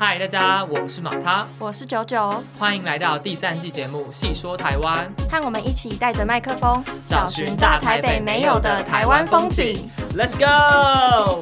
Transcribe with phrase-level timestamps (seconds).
[0.00, 9.90] 嗨，大家，我是马他，我是九九，欢迎来到第三季节目《细说台湾》，和我们一起带着麦克风，找寻大台北没有的台湾风景。
[10.14, 11.40] Let's go！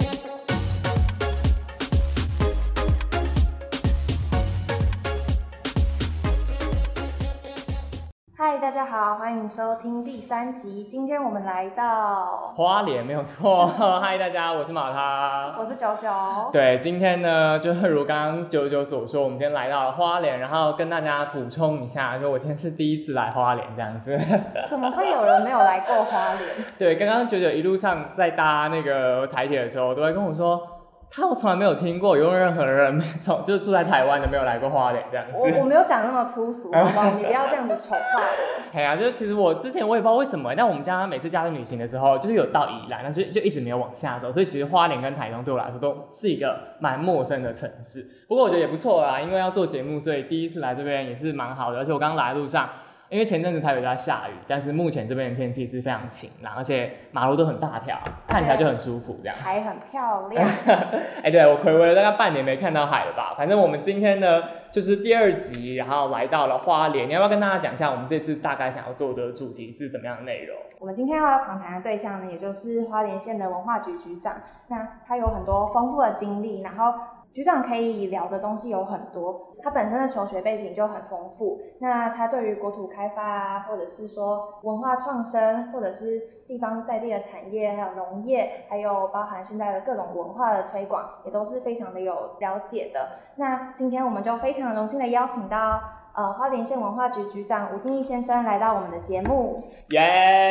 [8.57, 10.84] 嗨，大家好，欢迎收听第三集。
[10.84, 13.66] 今天我们来到花莲，没有错。
[14.00, 16.09] 嗨，大家，我是马他，我是九九。
[16.50, 24.19] 对，今天呢，就是如刚刚九九所说，我们今天来到了花莲，然后跟大家补充一下，就我今天是第一次来花莲这样子。
[24.70, 26.51] 怎么会有人没有来过花莲？
[26.79, 30.76] 对，刚刚九九一路上在搭那个台铁的时候，都会跟我说。
[31.09, 35.32] 他我从来没有听过有任何人从 就是住在台湾的没有来过花莲这样子。
[35.34, 37.10] 我我没有讲那么粗俗， 好不好？
[37.16, 38.73] 你不要这样子丑化我。
[38.77, 48.04] 哎呀，就是其实我之前我也不知道为什么，但我们家每次家庭旅行的时候，就是有到宜兰，但是就一直没有往下走，所以其实花莲跟台东对我来说都是一个蛮陌生的城市。
[48.29, 51.79] 不过我觉得也不错啦，因为要做节目，所以第一次来这边也是蛮好的。
[51.79, 52.68] 而且我刚刚来的路上。
[53.09, 59.37] 因为前阵子台北在下雨，但是目前这边的天气是非常晴朗，而且马路都很大条，看起来就很舒服，这样。
[59.38, 60.45] 海很漂亮。
[61.23, 63.34] 哎，对我暌违了大概半年没看到海了吧？
[63.38, 70.56] 反正我们今天呢，就是第二集，然后来到了花莲，你要不要跟大家讲一下我们这次大概想要做的主题是怎么样的内容？
[70.78, 74.34] 我们今天要访谈的对象呢，也就是花莲县的文化局局长，
[74.69, 76.93] 那他有很多丰富的经历，然后。
[77.37, 81.60] 局长可以聊的东西有很多，他本身的求学背景就很丰富。
[81.81, 93.06] 那他对于国土开发啊，或者是说文化创生，或者是地方在地的产业，还有农业，还有包含现在的各种文化的推广，也都是非常的有了解的。
[93.37, 95.78] 那今天我们就非常荣幸的邀请到
[96.15, 99.62] 呃花莲县文化局局长吴敬义先生来到我们的节目。
[99.91, 100.50] 耶，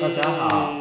[0.00, 0.72] 大家好。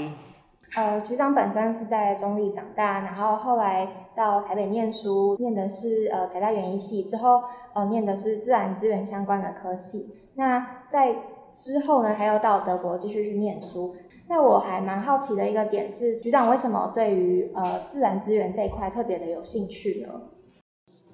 [0.77, 7.41] 呃，局长本身是在中立长大，然后后来到台北念书，念的是呃台大园艺系，之后
[7.73, 10.13] 呃念的是自然资源相关的科系。
[10.35, 11.15] 那在
[11.55, 13.95] 之后呢，还要到德国继续去念书。
[14.29, 20.09] 那我还蛮好奇的一个点是，局长为什么对于呃自然资源这一块特别的有兴趣呢？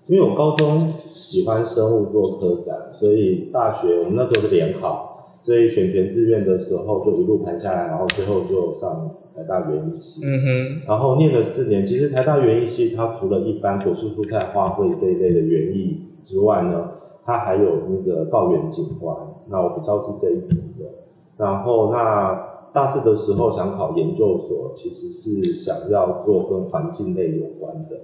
[0.06, 5.09] 因为我高中喜欢生物做科展，所以大学我们那时候是联考，
[5.50, 9.10] 所以选填志愿的时候就一路排下来，然后最后就上。
[9.36, 11.84] 台大园艺系，嗯哼，然后念了四年。
[11.84, 16.92] 其实台大园艺系它除了一般果树、蔬菜、花卉这一类的园艺之外呢，
[17.26, 19.16] 它还有那个造园景观。
[19.48, 20.86] 那我比较是这一组的。
[21.38, 27.96] 然后那大四的时候想考研究所，其实是想要做跟环境类有关的。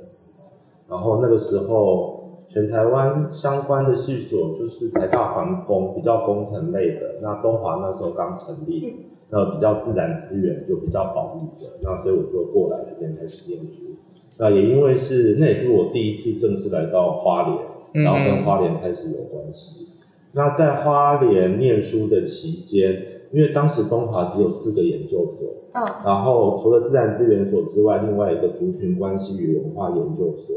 [0.88, 2.15] 然后那个时候
[2.50, 7.20] 全台湾相关的系所就是台大环工，比较工程类的。
[7.22, 9.12] 那东华那时候刚成立。
[9.28, 13.98] 那比较自然资源就比较保密的，那所以我就过来这边开始念书。
[14.38, 17.42] 那也因为是那也是我第一次正式来到花
[17.92, 19.88] 莲，然后跟花莲开始有关系。
[20.34, 22.96] 那在花莲念书的期间，
[23.32, 30.56] 因为当时东华只有四个研究所，嗯，然后除了自然资源所之外，另外一个族群关系与文化研究所。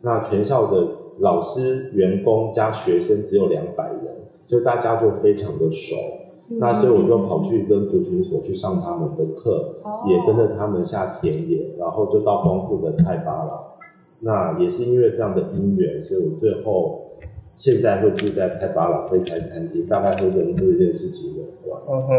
[0.00, 0.86] 那全校的
[1.20, 5.96] 老师、员工加学生只有两百人，所以大家就非常的熟。
[6.60, 9.74] 那所以我就跑去跟族群所去上他们的课，
[10.06, 13.76] 也跟着他们下田野，然后就到丰富的泰巴了。
[14.20, 17.12] 那也是因为这样的因缘，所以我最后
[17.54, 21.82] 现在会住在泰巴朗，会开餐厅，大概会跟这件事情有关。
[21.86, 22.14] 嗯哼。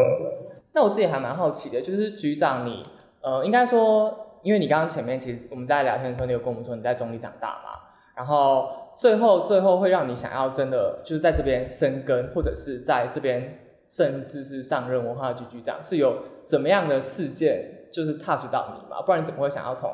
[0.72, 2.84] 那我自己还蛮好奇的，就是局长你，
[3.22, 7.82] 呃，应该说，因为你刚刚前面其实我们在聊天的时候，你有跟我们说你在中立长大嘛，
[8.16, 13.58] 然后最后最后会让你想要真的就是在这边生根，或者是在这边。
[13.92, 19.02] 甚至是上任文化局局长，是有怎么样的事件，就是 touch 到你嘛？
[19.04, 19.90] 不然你怎么会想要从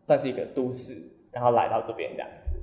[0.00, 0.94] 算是一个都市，
[1.30, 2.54] 然后来到这边这样子？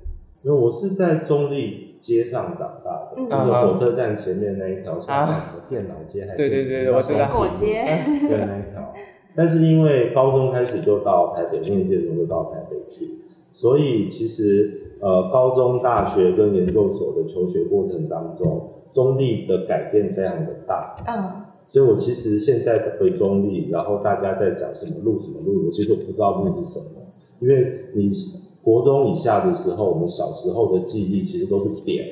[0.42, 5.32] 因为我是在中立街上长大的，就是火车站前面那一条小的
[5.68, 7.84] 电脑街，还对对对，我知道火街，
[8.28, 8.92] 对那一条。
[9.36, 13.08] 但是因为高中开始就到台北念建中，就到台北去，
[13.52, 18.70] 所以其实呃，高中、大学跟研究所的求学过程当中。
[18.94, 27.00] 中立的改变非常的大，嗯，所以我其实现在回中立，然后大家在讲什么路什么路，我其实我不知道路是什么，
[27.40, 28.12] 因为你
[28.62, 32.04] 国中以下的时候，我们小时候的记忆其实都是点，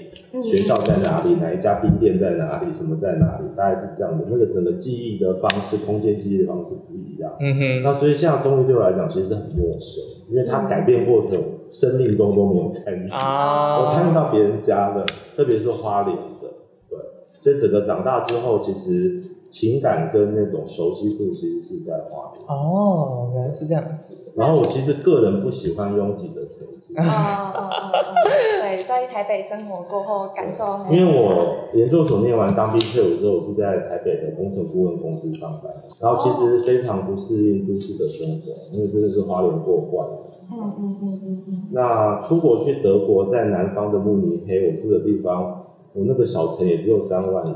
[0.42, 11.38] 学校在哪里，哪一家冰店在哪里，什么在哪里，大概是这样的，那个整个记忆的方式，空间记忆的方式不一样，嗯哼，那所以现在中立对我来讲其实是很陌生，因为它改变过程，
[11.70, 15.04] 生命中都没有参与，啊，我参与到别人家的，
[15.36, 16.48] 特别是花莲的，
[16.88, 16.98] 对。
[17.26, 22.46] 所以整个长大之后，其实情感跟那种熟悉度其实是在花莲。
[22.46, 24.32] 哦，原来是这样子。
[24.36, 28.22] 然后我其实个人不喜欢拥挤的城市，嗯嗯嗯嗯，
[28.62, 40.18] 对，在台北生活过后感受很因为我研究所念完当兵退伍之后，我是在台北的工程顾问公司上班，然后其实非常不适应都市的生活，因为真的是花莲过惯了。
[40.52, 45.60] 嗯嗯嗯嗯嗯，那出国去德国，在南方的慕尼黑，我住的地方，
[45.92, 47.54] 我那个小城也只有三万人，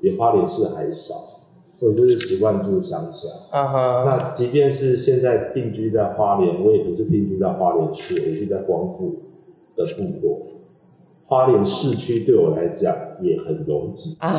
[0.00, 1.14] 比花莲市还少，
[1.74, 3.28] 所以我就是习惯住乡下。
[3.52, 9.22] 那即便是现在定居在花莲，我也不是定居在花莲市，我是在光复
[9.76, 10.46] 的部落。
[11.24, 14.32] 花莲市区对我来讲也很拥挤，啊，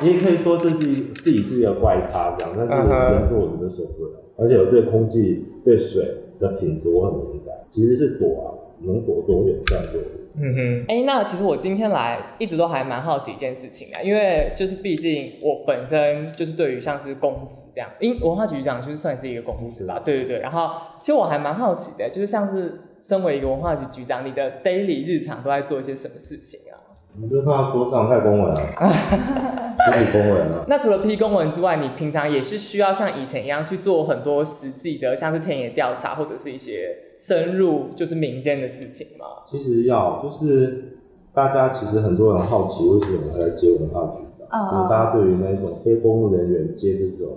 [0.00, 0.76] 你也可以说这是
[1.20, 2.78] 自己是一个怪咖这样，但是我
[3.12, 6.04] 人多我真的受不了，而且我对空气、对水
[6.38, 8.54] 的品质我很敏感，其实是躲啊，
[8.86, 10.10] 能躲多远算多远。
[10.40, 20.38] 嗯哼，哎、那其实我今天来一直都还蛮好奇一件事情啊，因为就是毕竟我本身就是对于像是公职这样，因文化局长就是算是一个公职吧，对对对。
[20.38, 20.70] 然后
[21.00, 26.78] 其实我还蛮好奇的，就是像是身为一个文化局局长，你的 daily 日常都在做一些什么事情啊？
[27.20, 30.64] 你就放在桌上盖公文啊， 处理公文啊。
[30.68, 39.26] 那除了批公文之外，你平常也是需要像以前一样去做很多实际的，像是田野调查或者是一些深入就是民间的事情吗？
[39.50, 40.98] 其实要就是
[41.34, 47.28] 大家其实很多人好奇为什么我要接文化局长，嗯嗯就是大家对于那种非公务人员接这种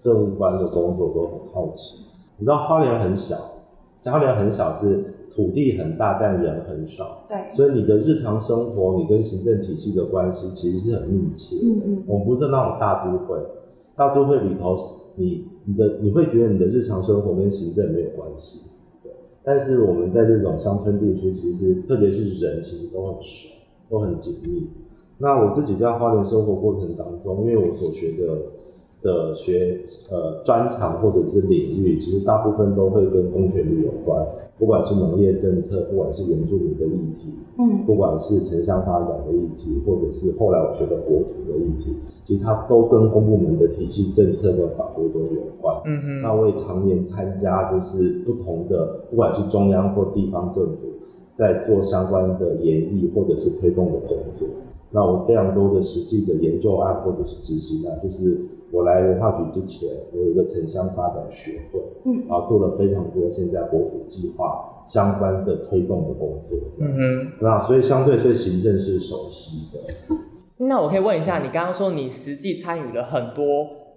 [0.00, 1.98] 政务官的工作都很好奇。
[2.38, 3.36] 你知道花莲很小，
[4.04, 11.56] 花莲很小是土地很大，但人很少，对，所以你的日常生活，你跟行政体系的关系其实是很密切。
[11.62, 13.38] 嗯嗯我们不是那种大都会，
[13.96, 14.76] 大都会里头，
[15.16, 18.75] 你你的你会觉得你的日常生活跟行政没有关系，对。
[19.48, 23.48] 但是我们在这种乡村地区，其实特别是人，其实都很熟，
[23.88, 24.66] 都很紧密。
[25.18, 28.42] 那我自己在花莲生活过程当中，因为我所学的
[29.06, 29.78] 的学
[30.10, 34.26] 呃专长或者是领域，其实大部分都会跟公权力有关，
[34.58, 41.94] 不管是农业政策，不管是原住民的议题，嗯不管是城乡发展的议题，或者是后来我学的国土的议题，
[42.24, 45.76] 其实它都跟公部门的体系、政策跟法规都有关。
[45.86, 50.88] 嗯那我也常年参加，就是不同的，不管是中央或地方政府，
[51.34, 54.48] 在做相关的研议或者是推动的工作。
[54.92, 58.40] 那我非常多的实际的研究案或者是执行案，就是
[58.72, 66.58] 我来文化局之前，我有一个城乡发展学会，嗯然后做了非常多现在国土计划相关的推动的工作。
[66.80, 67.32] 嗯哼。
[67.40, 69.80] 那所以相对对行政是熟悉的。
[70.66, 73.44] 那我可以问一下，你刚刚说你实际参与了很多，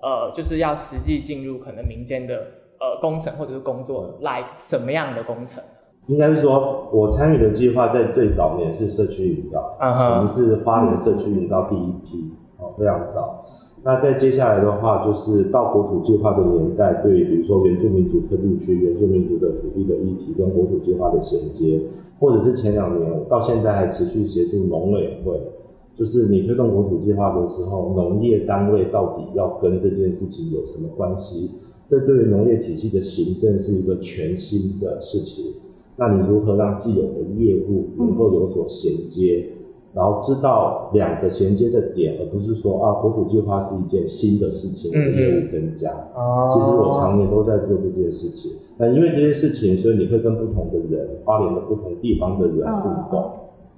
[0.01, 2.36] 呃，就是要实际进入可能民间的
[2.80, 5.63] 呃工程或者是工作，like 什么样的工程？
[6.07, 13.38] 应该是说，我参与的计划在最早年是社区营造，我们是花莲社区营造第一批，哦，非常早。
[13.89, 21.81] 那在接下来的话，就是到国土计划的年代，对比如说原住民族特地区、原住民族的土地的议题跟国土计划的衔接，
[22.19, 25.41] 或者是前两年到现在还持续协助农委会，
[25.95, 31.50] 就是你推动国土计划的时候，农业单位到底要跟这件事情有什么关系？
[31.88, 35.45] 这对于农业体系的行政是一个全新的事情。
[35.95, 39.50] 那你如何让既有的业务能够有所衔接，
[39.94, 45.89] 然后知道两个衔接的点，而不是说啊，国土计划是一件新的事情，我的业务增加。
[46.15, 48.51] 哦其实我常年都在做这件事情。
[48.77, 53.31] 那因为这些事情，所以你会跟不同的人，花莲的不同地方的人互动，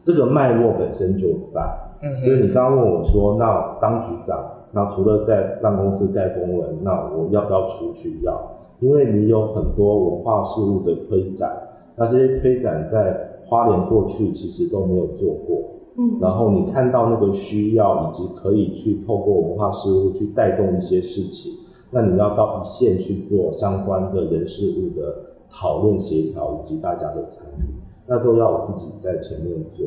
[0.04, 1.62] 这个脉络本身就在。
[2.04, 8.20] 嗯所以你刚刚问我说，那当局长，那除了在办公室盖公文，那我要不要出去？
[8.24, 8.42] 要，
[8.80, 11.56] 因为你有很多文化事务的推展，
[11.96, 15.62] 那这些推展在花莲过去其实都没有做过。
[16.02, 21.54] 嗯然后你看到那个需要，以及可以去透过文化事务去带动一些事情，
[21.92, 27.74] 那你要到一线去做相关的人事物的讨论协调以及大家的参与，
[28.08, 29.86] 那都要我自己在前面做，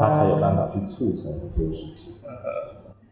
[0.00, 2.12] 他才有办法去促成很多事情。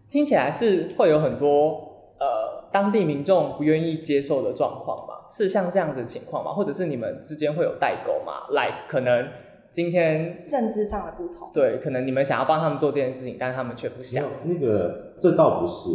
[0.09, 1.71] 听起来是会有很多
[2.19, 5.15] 呃当地民众不愿意接受的状况吗？
[5.29, 6.51] 是像这样子的情况吗？
[6.51, 9.29] 或者是你们之间会有代沟吗？like 可能
[9.71, 11.49] 今天认知上的不同。
[11.53, 14.25] 对，可能你们想要帮他们做这件事情，但是他们却不想。
[14.45, 15.91] 那个这倒不是，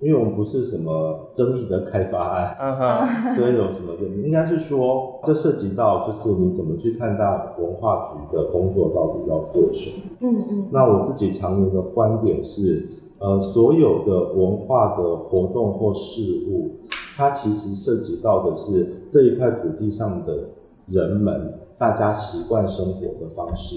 [0.00, 7.24] 因为我们不是什么争议的开发案，嗯哼，所以有什么的，应该是说这涉及到就是你怎么去看待
[7.58, 9.96] 文化局的工作到底要做什么。
[10.20, 12.86] 嗯嗯那我自己常年的观点是，
[13.18, 16.72] 呃，所有的文化的活动或事物，
[17.16, 20.50] 它其实涉及到的是这一块土地上的
[20.86, 23.76] 人们大家习惯生活的方式。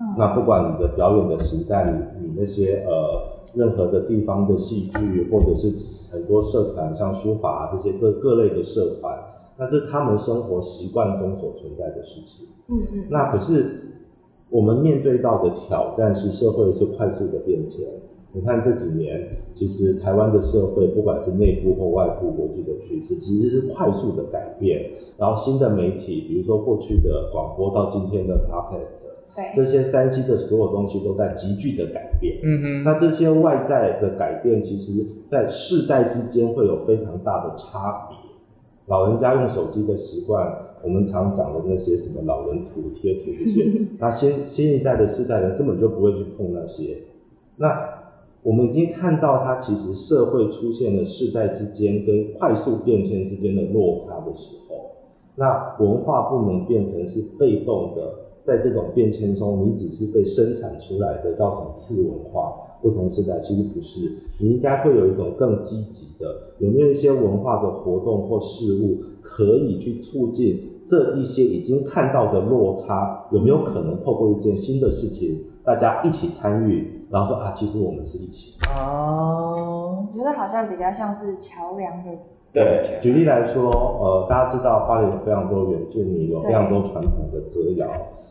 [0.00, 2.92] 嗯那不管你的表演的形态，你你那些呃
[3.54, 5.68] 任何的地方的戏剧，或者是
[6.12, 9.16] 很多社团，像书法、啊、这些各各类的社团，
[9.56, 12.48] 那这是他们生活习惯中所存在的事情。
[12.66, 14.00] 嗯嗯，那可是
[14.50, 17.86] 我们面对到的挑战是社会是快速的变迁。
[18.34, 24.90] 你看这几年，其实台湾的社会，不管是内部或外部国际的趋势，其实是快速的改变。
[25.18, 29.04] 然后新的媒体，比如说过去的广播到今天的 podcast，
[29.36, 32.40] 对，这些山西的所有东西都在急剧的改变。
[32.42, 38.16] 嗯哼，那这些外在的改变，其实在世代之间会有非常大的差别。
[38.86, 40.50] 老人家用手机的习惯，
[40.82, 46.96] 我们常讲的那些什么老人图、贴图这些， 那新新一代的世代人根本就不会去碰那些。
[47.56, 48.01] 那
[48.42, 54.90] 我们已经看到，它其实社会出现了世代之间跟快速变迁之间的落差的时候，
[55.36, 58.02] 那文化不能变成是被动的，
[58.44, 62.52] 在这种变迁中，你只是被生产出来的，造成次文化。
[62.82, 64.00] 不同时代其实不是，
[64.40, 66.26] 你应该会有一种更积极的，
[66.58, 73.24] 有没有一些文化的活动或事物可以去促进这一些已经看到的落差？
[73.30, 78.58] 有没有可能透过一件新的事情，大家一起参与，然后说啊，其实我们是一起。
[78.74, 82.10] 哦，我觉得好像比较像是桥梁的，
[82.54, 87.86] 对，举例来说，呃，大家知道花莲有非常多原住民，有非常多传统的歌谣。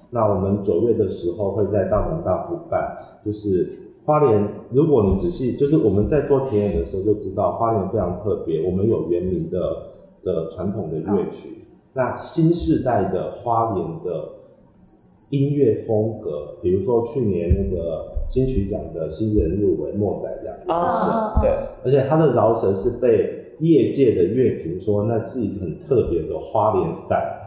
[0.09, 4.49] 那我们九月的时候会在大同大府办，就是花莲。
[4.71, 9.59] 如果你仔细，就是我们在做田野的时候就知道，花莲非常特别，我们有原民的
[10.25, 11.65] 的传统的乐曲。
[11.93, 14.09] 那新时代的花莲的
[15.31, 21.49] 音乐风格，比如说去年那个金曲奖的新人入围莫仔良饶舌，嗯嗯嗯对，
[21.83, 27.41] 而且他的饶舌是被业界的乐评说那是一个很特别的花莲 style。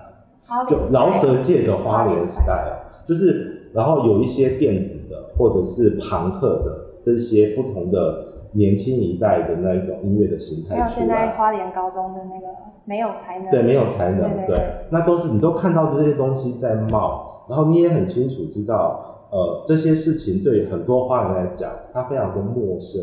[0.68, 2.76] 就饶舌界的花莲 style，
[3.06, 11.30] 就是然后有一些电子的或者是朋克的这些不同的年轻一代的那一种音乐的形态出还有现在。
[11.30, 12.46] 花莲高中的那个
[12.84, 14.56] 没有才能，对，没有才能，对对。
[14.56, 14.64] 对。
[14.90, 23.02] 那都是你都看到这些东西在冒，然后你也很清楚知道，呃，这些事情对很多花人来讲，它非常的陌生，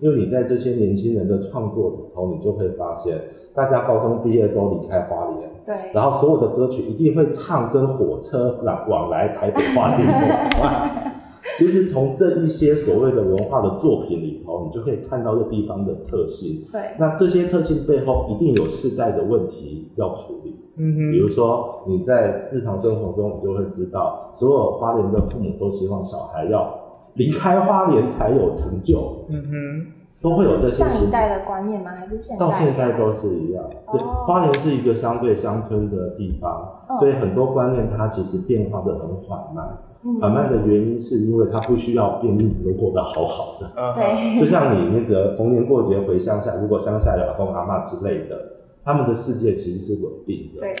[0.00, 3.20] 因为你在这些年轻人的创作里头，你就会发现，
[3.54, 11.11] 大家高中毕业都离开花莲，对，然后所有的歌曲一定会唱跟火车来往来台北花莲有关。
[11.58, 16.64] 其实从这一些所谓的文化的作品里头，你就可以看到这地方的特性。
[16.72, 20.56] 对，那这些特性背后一定有世代的问题要处理。
[20.76, 26.74] 嗯哼比如哼，说你在日常生活中，你就会知道，所有花莲的父母都希望小孩要
[27.14, 29.86] 离开花莲才有成就，嗯哼，
[30.22, 30.88] 都会有这些上。
[31.02, 31.90] 一代的观念吗？
[31.98, 32.46] 还是现代？
[32.46, 33.64] 到现在都是一样。
[33.92, 39.66] 对，哦花莲是一个相对乡村的地方，嗯所以很多观念它其实变化的很缓慢。
[40.04, 43.94] 嗯缓慢的原因是因为它不需要变，日子都过得好好的。
[43.94, 48.36] 对，就像你那个逢年过节回乡下，如果乡下有阿公阿妈之类的，
[48.84, 50.60] 他们的世界其实是稳定的。
[50.60, 50.74] 对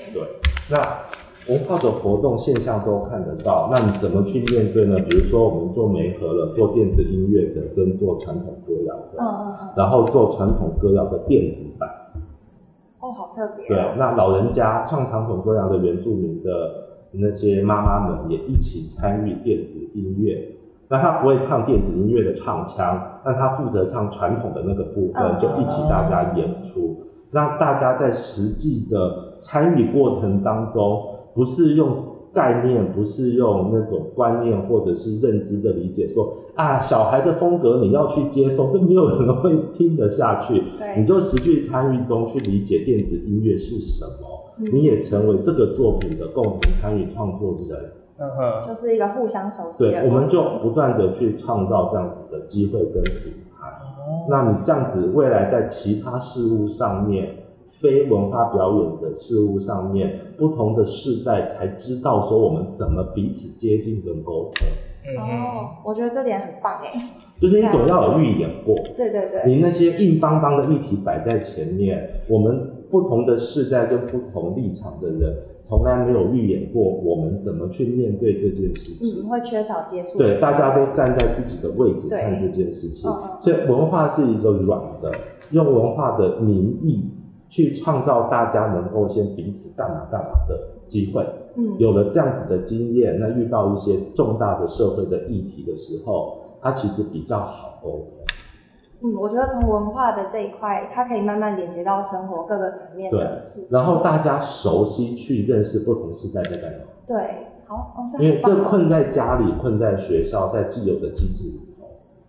[0.70, 0.78] 那
[1.50, 4.96] 文化的活动现象都看得到，那你怎么去面对呢？
[5.08, 11.90] 比如说我们做媒合了，做电子音乐的跟做传统歌谣的，嗯嗯嗯，然后做传统歌谣的电子版。
[13.00, 16.50] 哦，好特别，对，那老人家唱传统歌谣的原住民的
[17.10, 20.48] 那些妈妈们也一起参与电子音乐。
[20.88, 31.02] 那他不会唱电子音乐的唱腔，但他负责唱传统的那个部分，嗯就一起大家演出，让大家在实际的参与过程当中，
[31.34, 40.62] 不是用概念，不是用那种观念或者是认知的理解说啊，小孩的风格你要去接受，这没有人会听得下去。
[40.96, 47.92] 你，就实际参与中去理解电子音乐是什么，嗯你也成为这个作品的共同参与创作人。
[48.18, 53.02] 嗯哼，就是一个互相熟悉的对，我们就不断的去创造这样子的机会跟。
[54.12, 57.34] 哦，那你这样子未来在其他事物上面，
[57.80, 64.68] 非文化表演的事物上面，不同的世代才知道说我们怎么彼此接近跟沟通。
[65.18, 66.80] 哦，我觉得这点很棒。
[66.84, 66.92] 哎，
[67.40, 79.24] 就是你总要有预演过，对对对，你那些硬邦邦的议题摆在前面，我们不同的世代跟不同立场的人，从来没有预演过我们怎么去面对这件事情。
[79.24, 85.10] 嗯，会缺少接触，对，大家都站在自己的位置看这件事情所以文化是一个软的，
[85.52, 87.08] 用文化的名义
[87.48, 91.26] 去创造大家能够先彼此干嘛干嘛的机会。
[91.56, 98.06] 嗯，有了这样子的经验，那遇到一些重大的社会的议题的时候，它其实比较好沟通。
[99.04, 103.76] 嗯，我觉得从文化的这一块，它可以慢慢连接到生活各个层面的事情。
[103.76, 106.78] 然后大家熟悉去认识不同时代在干嘛。
[107.06, 107.16] 对，
[107.66, 111.86] 好哦，因为这困在家里、困在学校，在既有的机制里头，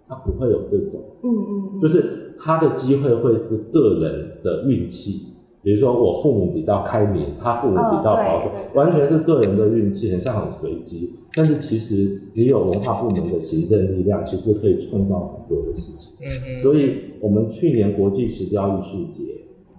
[0.08, 5.33] 他不会有这种，嗯嗯嗯，就是他的机会会是个人的运气。
[5.64, 11.16] 比如说我父母比较开明，他父母比较保守，完全是个人的运气，很像很随机。
[11.34, 16.14] 但是其实你有文化部门的行政力量，其实可以创造很多的事情。
[16.22, 19.24] 嗯嗯，所以我们去年国际石雕艺术节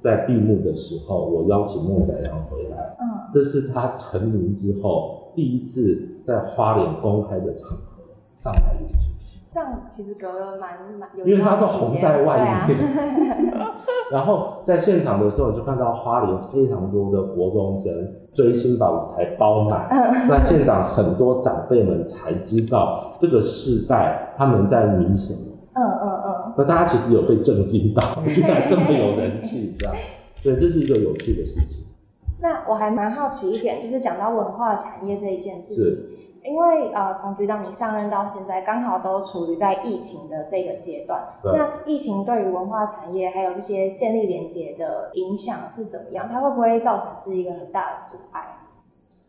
[0.01, 8.03] 在闭幕的时候，我邀请孟宰阳回来，嗯这是他成名之后第一次在花莲公开的场合
[8.37, 9.14] 上台演出。
[9.55, 12.67] 这样其实隔了蛮蛮有，因为它都红在外面啊，
[14.11, 17.93] 然后在现场的时候，你就看到花莲非常多的国中生
[18.35, 19.87] 追星把舞台包满。
[20.29, 25.53] 那现场很多长辈们才知道这个世代他们在迷什么。
[25.75, 29.95] 嗯嗯嗯，那大家其实有被震惊到，原来这么有人气，这样。
[30.43, 31.85] 对，这是一个有趣的事情。
[32.41, 36.14] 那我还蛮好奇一点，就是讲到文化产业这一件事情。
[36.45, 41.25] 是因为呃，从局长你上任到现在，刚好都处于在疫情的这个阶段。
[41.43, 46.29] 对那疫情对于文化产业还有这些建立连接的影响是怎么样？
[46.31, 48.43] 它会不会造成是一个很大的阻碍？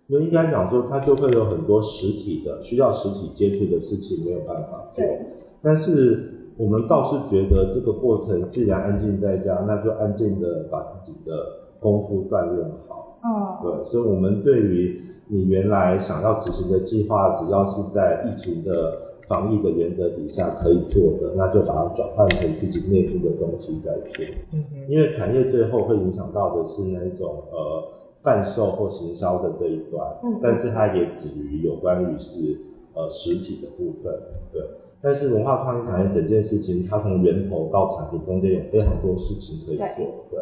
[0.08, 5.04] 因为应该讲说，它就会有很多实体的需要实体接触的事情没有办法做。
[5.04, 5.20] 对，
[5.64, 11.32] 但是我们倒是觉得这个过程，既然安静在家，那就安静的把自己的
[11.80, 13.15] 功夫锻炼好。
[13.26, 24.26] 嗯，对，所以我们对于你原来想要执行的计划，只要是在疫情的防疫的原则底下可以做的，那就把它转换成自己内部的东西在做。
[24.52, 27.84] 嗯哼，因为产业最后会影响到的是那种呃
[28.22, 32.60] 贩售或行销的这一端，嗯但是它也止于有关于是
[32.94, 34.14] 呃实体的部分，
[34.54, 34.62] 对。
[35.02, 40.40] 但是文化创意产业整件事情，它从源头到产品中间有非常多事情可以做，对对。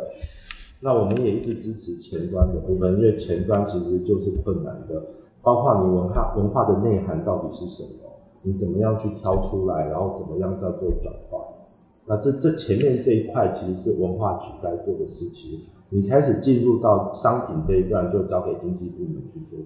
[0.83, 5.01] 那我们也一直支持前端的部分，因为前端其实就是困难的，
[5.41, 8.11] 包括你文化文化的内涵到底是什么，
[8.41, 11.39] 你怎么样去挑出来，然后怎么样再做转化。
[12.05, 19.57] 那这这前面这一块其实是文化局该做的事情，你开始进入到商品这一段，就交给经济部门去做。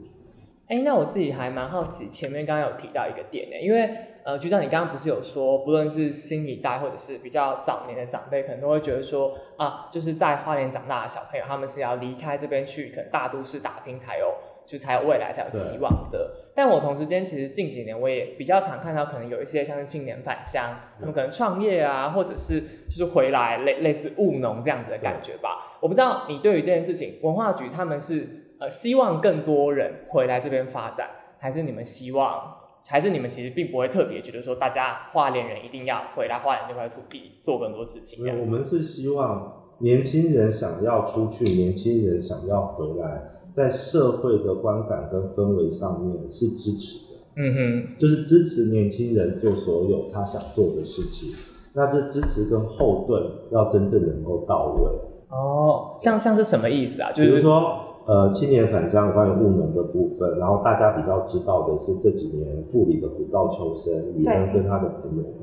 [0.67, 3.89] 哎，那我自己还蛮好奇，前面刚刚有提到一个点呢，因为
[4.23, 14.33] 呃，局长你刚刚不是有说，不论是新一代或者是比较早年的长辈，可能都会觉得说啊，就是在花莲长大的小朋友，他们是要离开这边去，可能大都市打拼才有，
[14.65, 16.35] 就才有未来，才有希望的。
[16.53, 25.77] 但我同时间其实近几年我也比较常看到，可能有一些像是青年返乡，他们可能创业啊，或者是就是回来类类似务农这样子的感觉吧。
[25.79, 31.07] 我不知道你对于这件事情，文化局他们是呃希望更多人回来这边发展，
[31.39, 32.55] 还是你们希望，
[32.87, 38.25] 还是你们其实并不会特别觉得说大家花莲人一定要回来花莲这块土地做更多事情。
[38.25, 47.19] 我们是希望年轻人想要出去，年轻人想要回来，在社会的观感跟氛围上面是支持的。
[47.39, 51.29] 嗯哼，就是支持年轻人做所有他想做的事情。
[51.75, 54.91] 那这支持跟后盾要真正能够到位。
[55.29, 57.11] 哦，像像是什么意思啊？
[57.11, 65.33] 就比如是说，呃，青年返乡关于务农的部分，然后大家比较知道的是这几年富里的古道秋生李恩跟他的朋友们，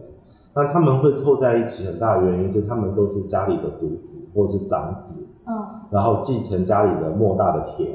[0.55, 5.13] 那他们会凑在一起，很大的原因是他们都是家里的独子或是长子，
[5.47, 5.53] 嗯。
[5.91, 7.87] 然后继承家里的莫大的田，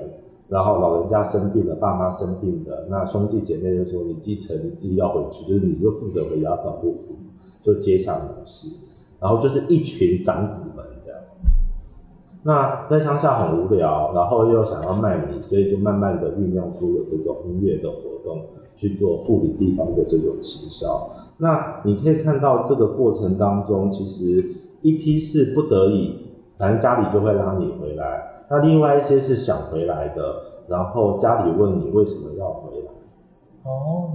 [0.48, 7.18] 然后老人家生病了，爸妈生病了，那兄弟姐妹就说你继承你自己要回去，就是你就负责回家照顾父母，
[7.64, 8.70] 就接下农事，
[9.20, 11.34] 然后就是一群长子们这样子。
[12.44, 18.42] 那在乡下很无聊，然后又想要卖米，所以就慢慢的酝酿出了这种音乐的活动，
[18.78, 21.10] 去做富里地方的这种行销。
[21.38, 26.16] 那你可以看到这个过程当中，其实一批是不得已，
[26.58, 28.06] 反正家里就会拉你回来；
[28.50, 30.36] 那另外一些是想回来的，
[30.68, 32.92] 然后家里问你为什么要回来。
[33.64, 34.14] 哦，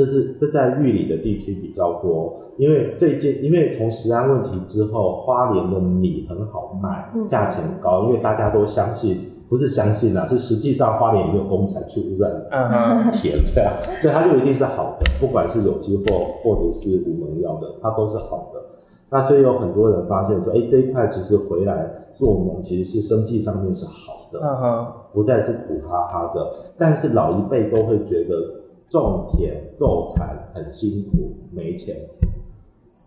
[0.00, 18.60] 这是这在玉里的地区比较多，因为最近因为从食安问题之后，花莲的米很好卖，嗯价钱高，因为大家都相信，不是相信啦，是实际上花莲也没有公产去污染嗯哼，田这样，所以它就一定是好的，不管是有机或或者是无农药的，它都是好的。
[19.10, 26.40] 那所以有很多人发现说，哎，这一块其实回来做农其实是生计上面是好的，嗯哼，不再是苦哈哈的。
[26.78, 28.34] 但是老一辈都会觉得
[28.90, 31.96] 种田种产很辛苦，没钱。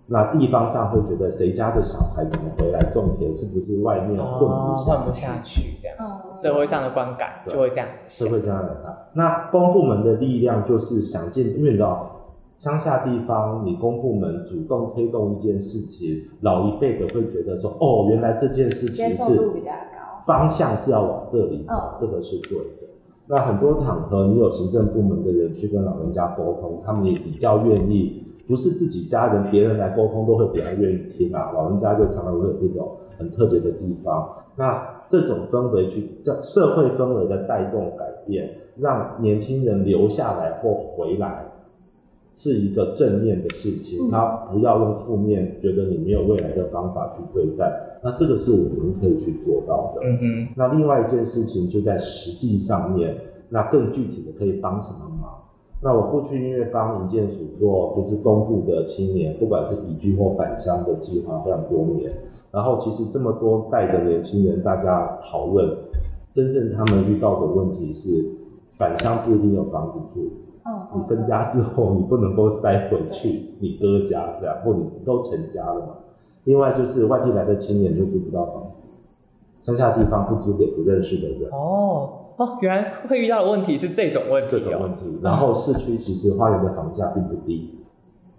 [0.06, 8.30] 那地方上会觉得谁家的小孩怎么回来种田，是不是外面混哦不，下混不下去这样子，嗯社会上的观感就会这样子社。
[8.30, 8.98] 会这样来看。
[9.14, 12.10] 那公部门的力量就是想尽，因为你知道，
[12.60, 20.22] 乡下地方你公部门主动推动一件事情，老一辈的会觉得说，哦，原来这件事情接受度是比较高。
[20.28, 22.83] 方向是要往这里走，嗯这个是对的。
[23.28, 31.52] 那很多场合，你有行政部门的人去跟老人家沟通，他们也比较愿意，不是自己家人，别人来沟通都会比较愿意听啊。
[31.54, 34.30] 老人家就常常会有这种很特别的地方。
[34.56, 41.46] 那这种氛围去，这社会氛围的带动改变，让年轻人留下来或回来，
[42.36, 44.10] 是一个正面的事情。
[44.10, 48.00] 他不要用负面，觉得你没有未来的方法去对待。
[48.04, 50.02] 那这个是我们可以去做到的。
[50.04, 53.16] 嗯哼，那另外一件事情就在实际上面，
[53.50, 55.32] 那更具体的可以帮什么忙？
[55.86, 62.10] 那我过去因为帮营建署做就是东部的青年，不管是移居或返乡的计划非常多年，
[62.52, 65.78] 然后其实这么多代的年轻人，大家讨论，
[66.32, 68.10] 真正他们遇到的问题是
[68.78, 70.32] 返乡不一定有房子住，
[70.66, 75.88] 嗯你分家之后你不能够塞回去你哥家这样，或你都成家了嘛。
[76.46, 78.88] 另外就是外地来的青年就租不到房子，
[79.62, 84.60] 乡下地方不租给不认识的人，哦哦，原来会遇到的问题是这种问题哦。
[84.64, 85.20] 这种问题。
[85.22, 87.80] 然后市区其实花园的房价并不低，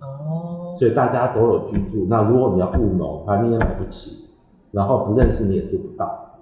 [0.00, 2.06] 哦，所以大家都有居住。
[2.08, 4.24] 那如果你要务农，啊你也买不起，
[4.70, 6.40] 然后不认识你也租不到，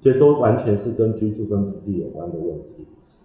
[0.00, 2.79] 所以都完全是跟居住跟土地有关的问题。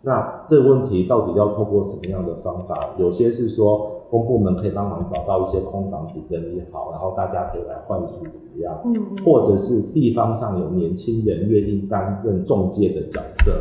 [0.06, 2.92] 那这个问题到底要透过什么样的方法？
[3.00, 8.80] 有些是说公部门可以帮忙找到一些空房子整理好，然后大家可以来换租怎么样？
[8.86, 13.52] 嗯嗯，或者是地方上有年轻人愿意担任中介的角色，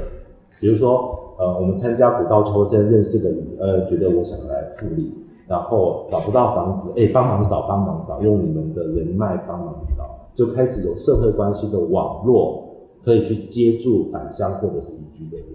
[0.60, 5.14] 比如说，呃，我们参加古道秋生认识的人呃，觉得我想来复利，
[5.48, 10.04] 然后找不到房子，哎，帮忙找，帮忙找，用你们的人脉帮忙找，
[10.36, 12.68] 就开始有社会关系的网络，
[13.02, 15.46] 可以去接住返乡或者是移居的人，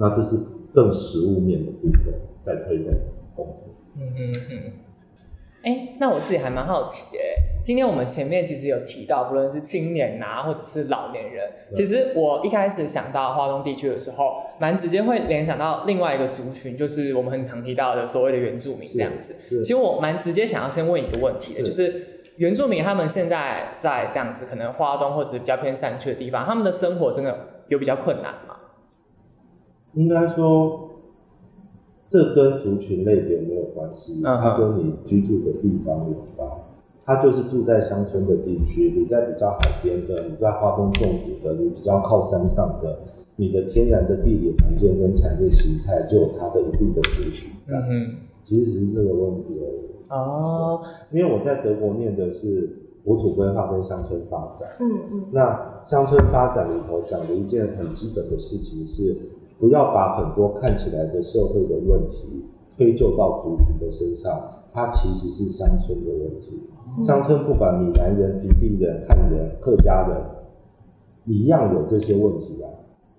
[0.00, 0.36] 那这是
[0.74, 2.92] 更实物面的部分在推动
[3.36, 3.68] 工作。
[3.96, 4.72] 嗯哼哼。
[5.62, 7.34] 哎，那我自己还蛮好奇的耶。
[7.62, 19.60] 今天我们前面其实有提到，不论是青年啊，或者是老年人，其实我一开始想到华东地区的时候，蛮直接会联想到另外一个族群，就是我们很常提到的所谓的原住民这样子。
[19.62, 21.92] 其实我蛮直接想要先问一个问题的，就是
[22.38, 28.49] 原住民他们现在在这样子可能花东或者是比较偏山区的地方，他们的生活真的有比较困难吗？
[29.94, 30.90] 应该说，
[32.08, 36.48] 这跟族群类别没有关系，它跟你居住的地方有关。
[37.02, 43.00] 它就是住在乡村的地区，你在比较海边的，你在花东纵谷的，你比较靠山上的，
[43.34, 47.74] 你的天然的地理环境跟产业形态就有它的一定的族群在。
[47.78, 49.90] 嗯哼，其实只是这个问题而已。
[50.10, 52.68] 哦，因为我在德国念的是
[53.02, 54.68] 国土规划跟乡村发展。
[54.80, 59.16] 嗯嗯那乡村发展里头讲的一件很基本的事情是，
[59.60, 62.44] 不要把很多看起来的社会的问题
[62.76, 64.40] 推就到族群的身上，
[64.72, 66.66] 它其实是乡村的问题。
[67.04, 70.16] 乡村不管闽南人、平地人、汉人、客家人，
[71.26, 72.66] 一样有这些问题啊。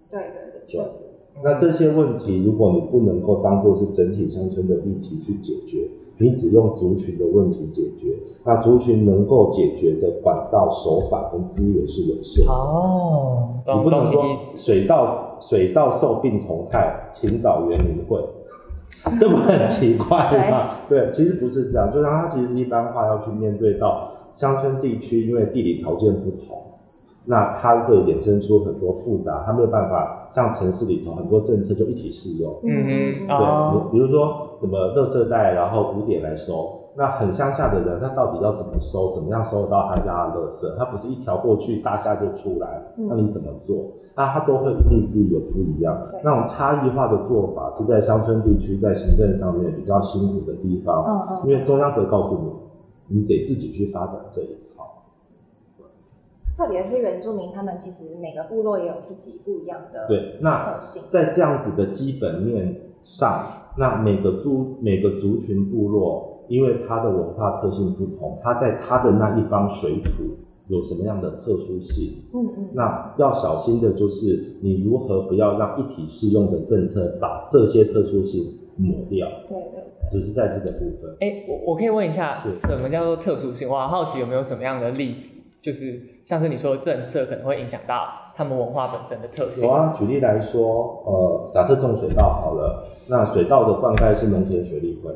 [0.10, 1.06] 对对对，确实，
[1.44, 5.88] 那这些问题，如果你不能够当做是整体乡村的议题去解决，
[6.22, 12.52] 你只用族群的问题解决，那族群能够解决的管道、手法跟资源是有限的。
[12.52, 14.24] 哦，你不能说。
[14.36, 18.24] 水稻水稻受病虫害，请找园林会，
[19.20, 20.76] 这不很奇怪吗？
[20.88, 26.58] 对，其实不是这样，就是它其实一般化要去面对到乡村地区，因为地理条件不同，
[27.32, 32.52] 那它会衍生出很多复杂，它没有办法像城市里头很多政策就一体适用。
[32.64, 36.78] 嗯哼，对，哦，比比如说什么垃圾袋，然后五点来收。
[36.94, 39.16] 那很乡下的人，他到底要怎么收？
[39.16, 40.68] 怎么样收得到他家的垃圾？
[40.78, 43.78] 他不是一条过去，大家就出来，嗯那你怎么做？
[44.14, 45.98] 那他都会因地制宜有不一样。
[46.22, 52.38] 那种差异化的做法是在乡村地区在行政上面比较辛苦的地方，嗯嗯，因为中央会告诉
[53.08, 54.71] 你，你得自己去发展这一套。
[56.62, 61.02] 特别是原住民，他们其实每个部落也有自己不一样的对，那特性。
[61.12, 63.48] 在这样子的基本面上，
[63.80, 79.84] 那每个族每个族群部落，因为它的文化特性不同，它在它的那一方水土有什么样的特殊性，嗯嗯，那要小心的就是你如何不要让一体适用的政策把这些特殊性抹掉，对对对。
[80.12, 81.16] 只是在这个部分。
[81.22, 83.68] 哎，我我可以问一下，什么叫做特殊性？
[83.68, 85.94] 我好好奇有没有什么样的例子，就是
[86.24, 89.72] 像是你说的政策可能会影响到他们文化本身的特性有。
[89.74, 95.16] 啊，举例来说，呃，假设种水稻好了，那水稻的灌溉是农田水利会。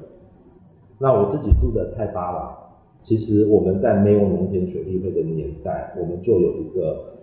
[0.99, 2.55] 那我自己住的太巴拉，
[3.01, 7.15] 其实我们在没有农田水利会的年代，我们就有一个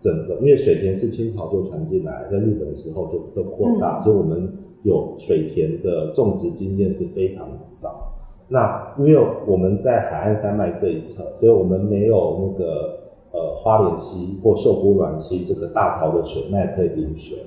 [0.00, 4.50] 整个，因为水田是清朝就传进来，在日本的时候就都扩大，所以我们
[4.84, 8.13] 有水田的种植经验是非常早。
[8.48, 12.98] 那因为我们在海岸山脉这一侧，所以我们没有那个
[13.32, 17.38] 呃花莲溪或秀姑峦溪这个大条的水脉可以引水，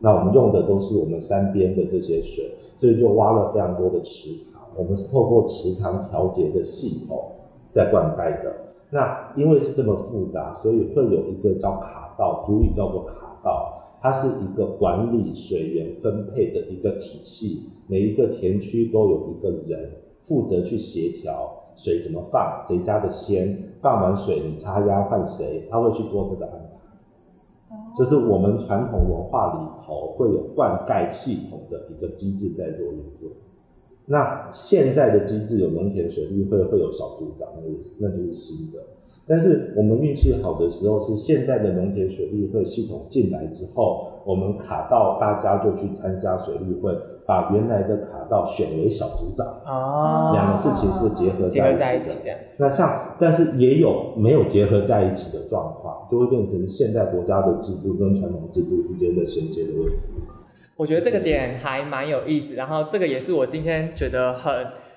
[0.00, 2.44] 那我们用的都是我们山边的这些水，
[2.76, 4.62] 所以就挖了非常多的池塘。
[4.76, 7.32] 我们是透过池塘调节的系统
[7.72, 8.52] 在灌溉的。
[8.90, 17.70] 那因为是这么复杂，所以会有一个叫卡道，主语叫做卡道，它是一个管理水源分配的一个体系。
[17.86, 19.90] 每一个田区都有一个人
[20.24, 27.76] 负责去协调水怎么放，谁家的先，放完水你插秧换谁，他会去做这个安排。
[27.96, 33.30] 就是我们传统文化里头会有灌溉系统的一个机制在做运作。
[34.06, 38.78] 那现在的机制有农田水利会会有小组长，那那就是新的。
[39.26, 46.94] 但是我们运气好的时候是现在的农田水利会系统进来之后，我们卡到大家就去参加水利会，
[47.26, 49.46] 把原来的卡到选为小组长。
[49.64, 52.18] 哦，两个事情是结合结合在在一一起。
[52.22, 52.64] 这样子。
[52.64, 59.96] 那像，但是也有没有结合在一起的状况，就会变成现代国家的制度跟传统制度之间的衔接的问题。
[60.76, 64.52] 我觉得这个点还蛮有意思，然后这个也是我今天觉得很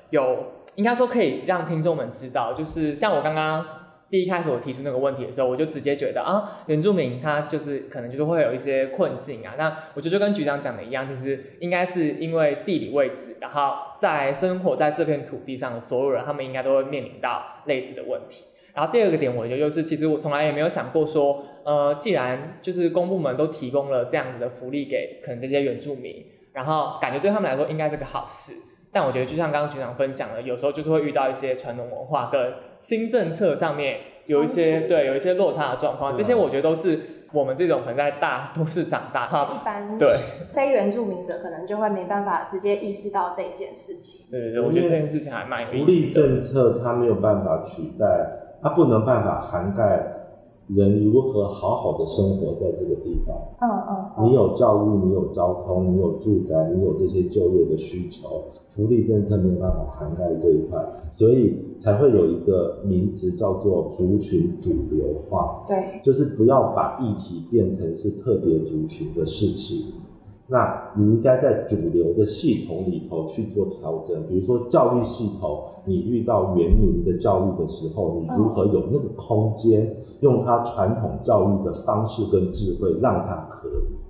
[0.10, 0.38] 有，
[0.76, 3.63] 应该说可以让听众们知道，就是像我刚刚
[4.10, 9.56] 第一开始我提出那个问题的时候，我就直接觉得啊，原住民他就是可能就是会有一些困境啊。
[9.58, 18.46] 那我觉得就跟局长讲的一样，其实应该是因为地理位置，然后在生活在这片土地上的所有人，他们应该都会面临到类似的问题。
[18.74, 28.54] 然后第二个点，我觉得就是，其实我从来也没有想过说，呃，既然就是公部门都提供了这样子的福利给可能这些原住民，然后感觉对他们来说应该是个好事。
[28.98, 37.00] 但我觉得就像刚刚局长分享的，有时候就是会遇到一些传统文化跟新政策上面有一些对有一些落差的状况，这些我觉得都是
[37.32, 40.18] 我们这种可能在大都市长大，哈，一般对
[40.52, 44.26] 非原住民者可能就会没办法直接意识到这一件事情。
[44.32, 46.28] 对对对，我觉得这件事情还蛮有福利意思的。
[46.28, 48.28] 政策它没有办法取代，
[48.64, 50.26] 它不能办法涵盖
[50.70, 53.38] 人如何好好的生活在这个地方。
[53.62, 58.44] 嗯嗯嗯，你有教育，你有交通，你有住宅，你有这些就业的需求，
[58.78, 60.80] 福利政策没有办法涵盖这一块，
[61.12, 65.66] 所以才会有一个名词叫做族群主流化。
[65.68, 69.94] 对，就是不要把议题变成是特别族群的事情。
[70.50, 84.07] 那你应该在主流的系统里头去做调整，比如说教育系统，你遇到原民的教育的时候，你如何有那个空间，用它传统教育的方式跟智慧，让它可以。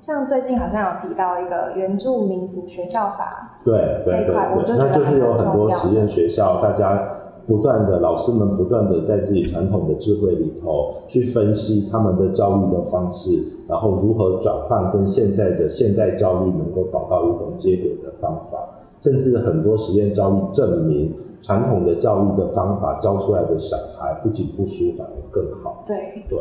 [0.00, 13.30] 像最近好像有提到一个原住民族学校法，对对对这一块我就，觉得那就是有很多实验学校，大家不断的老师们不断的在自己传统的智慧里头去分析他们的教育的方式，
[13.68, 18.58] 然后如何转换跟现在的现代教育能够找到一种接轨的方法，
[19.00, 25.82] 甚至很多实验教育证明，传统的教育的方法教出来的小孩不仅不输，反而更好。
[25.86, 26.38] 对，对，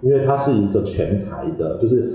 [0.00, 2.12] 因为他是一个全才的，就是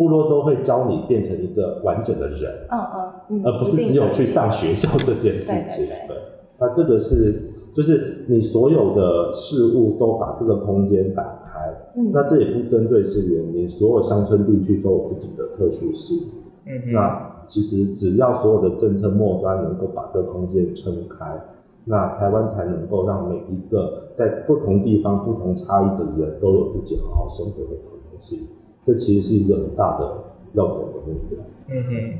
[0.00, 2.66] 部落都会教你变成一个完整的人。
[2.70, 5.84] 嗯嗯嗯，而不是只有去上学校这件事情。
[5.84, 6.16] 对对对
[6.58, 11.60] 那这个是就是你所有的事物都把这个空间打开。
[11.96, 16.28] 嗯，那这也不针对是原因，所有乡村地区都有自己的特殊性。
[16.64, 21.38] 嗯，那其实只要所有的政策末端能够把这个空间撑开，
[21.84, 28.38] 那台湾才能够让每一个在不同地方、不同差异的人都有自己好好生活的可能性。
[28.84, 31.38] 这其实是一个很大的要走的目标。
[31.68, 32.18] 嗯哼。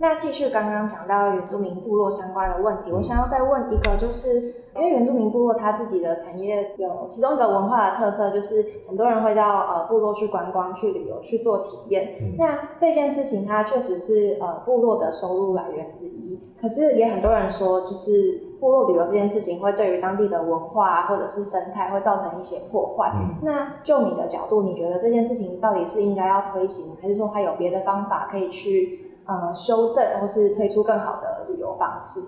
[0.00, 12.16] 那继续刚刚讲到原住民部落相关的问题，我想要再问一个，就是因为原住民部落它自己的产业有其中一个文化的特色，就是很多人会到呃部落去观光、去旅游、去做体验。
[12.20, 23.12] 嗯那这件事情它确实是呃部落的收入来源之一，可是也很多人说，就是部落旅游这件事情会对于当地的文化啊或者是生态会造成一些破坏。
[23.14, 32.20] 嗯那就你的角度，你觉得这件事情到底是应该要推行，还是说它有别的方法可以去呃修正，或是推出更好的旅游方式？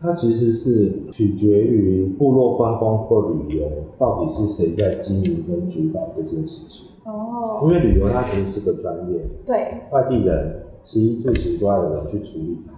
[0.00, 6.86] 它其实是取决于部落观光或旅游到底是谁在经营跟主导这件事情。
[7.04, 12.71] 哦因哦，为旅游它其实是个专业，对，外地人食衣住行都要有人去处理它，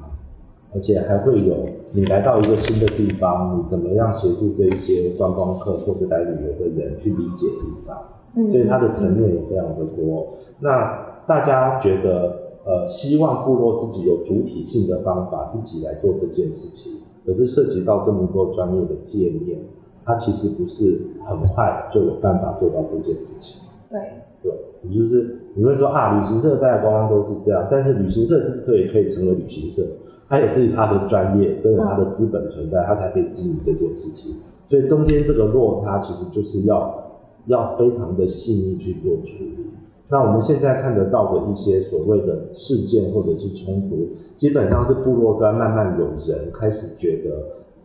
[0.75, 1.55] 而且还会有
[1.93, 7.97] 你来到一个新的地方，你怎么样协助这一些观光客或者来旅游的人去理解地方。
[8.37, 10.27] 嗯，所以它的层面也非常的多。
[10.59, 19.61] 那大家觉得，呃，希望部落自己有主体性的方法，自己来做这件事情，可是涉及到这么多专业的界面，
[20.05, 23.61] 它其实不是很快就有办法做到这件事情。
[23.89, 24.01] 对，
[24.43, 24.53] 对，
[24.91, 29.87] 也就是你会说啊，旅行社大家观光都是这样，但是旅行社之所以可以成为旅行社，
[30.35, 34.35] 它有自己他的专业跟有他的资本存在，他才可以经营这件事情。
[34.66, 37.12] 所以中间这个落差，其实就是要
[37.47, 39.66] 要非常的细腻去做处理。
[40.09, 47.31] 那我们现在看得到的一些所谓的事件或者是冲突，基本上是部落端慢慢有人开始觉得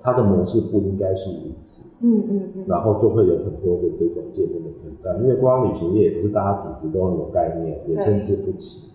[0.01, 5.15] 他的模式不应该是如此，嗯嗯嗯，然后就会有很多的这种界面的存在。
[5.21, 8.88] 因为观光旅行业也不是大家体质都很有概念，也参差不齐。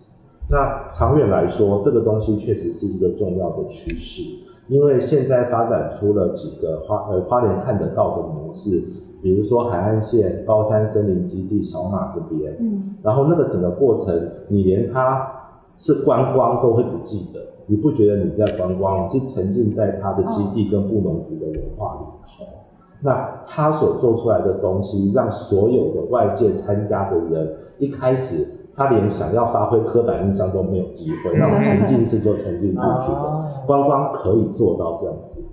[0.47, 4.21] 那长远来说，这个东西确实是一个重要的趋势，
[4.67, 8.79] 因为现在发展出了几个花呃花莲看得到的模式，
[9.23, 14.13] 比如说海岸线、高山森林基地、小马这边，嗯，然后那个整个过程，
[14.47, 15.27] 你连它
[15.79, 22.45] 是观光都会不记得，你不觉得你在观光，你是沉浸在它的基地跟布农族的文化里头。
[23.01, 28.63] 那他所做出来的东西，让所有的外界参加的人一开始。
[28.75, 33.63] 他连想要发挥刻板印象都没有机会，那种沉浸式就沉浸进去了。
[33.65, 35.45] 观光可以做到这样子，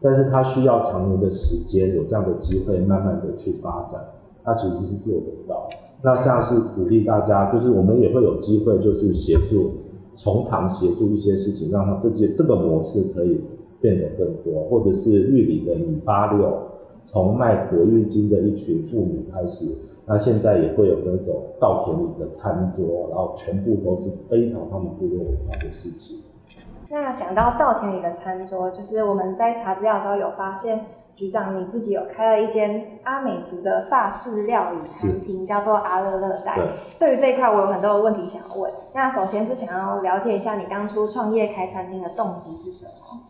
[0.00, 4.00] 但是他需要长年的时间，有这样的机会，慢慢的去发展，
[4.42, 5.68] 他其实是做得到。
[6.02, 9.72] 那像是鼓励大家，就是我们也会有机会，就是协助
[10.16, 13.40] 从旁协助一些事情，让他这些这个模式可以
[13.80, 16.50] 变得更多，或者是玉里的米八六，
[17.04, 19.66] 从卖国运金的一群妇女开始。
[20.04, 26.22] 那现在也会有那种稻田里的餐桌，然后全部都是非常他们部落文化的事情。
[26.90, 30.84] 那讲到稻田里的餐桌，就是我们在查资料的时候有发现，
[31.14, 36.58] 局长你自己有开了一间阿美族的法式料理餐厅，叫做阿乐乐带。
[36.98, 38.70] 对于这一块，我有很多的问题想要问。
[38.94, 43.22] 那首先是想要了解一下你当初创业开餐厅的动机是什么？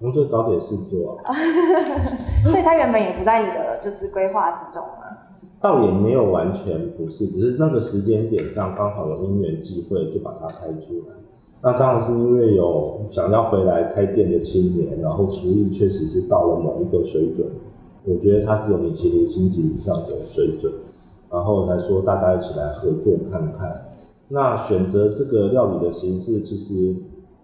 [0.00, 1.34] 我们就找点事做啊。
[2.48, 4.97] 所以它原本也不在你的就是规划之中吗？
[5.60, 11.14] 倒也没有完全不是，只是那个时间点上刚好有因缘机会，就把它开出来。
[11.60, 17.44] 那当然是因为有想要回来开店的青年，然后厨艺确实是到了某一个水准，
[18.04, 20.72] 我觉得他是有米其林星级以上的水准，
[21.28, 23.86] 然后才说大家一起来合作看看。
[24.28, 26.94] 那选择这个料理的形式，其实